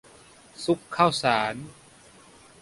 [0.63, 1.55] ซุกข้าวสาร